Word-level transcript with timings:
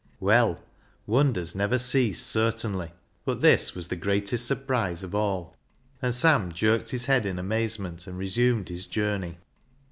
Well, 0.19 0.59
wonders 1.05 1.53
never 1.53 1.77
cease 1.77 2.19
certainly, 2.19 2.89
but 3.23 3.41
this 3.41 3.75
was 3.75 3.89
the 3.89 3.95
greatest 3.95 4.47
surprise 4.47 5.03
of 5.03 5.13
all, 5.13 5.55
and 6.01 6.11
Sam 6.11 6.51
jerked 6.51 6.89
his 6.89 7.05
head 7.05 7.23
in 7.23 7.37
amazement 7.37 8.07
and 8.07 8.17
resumed 8.17 8.69
his 8.69 8.87
journey. 8.87 9.37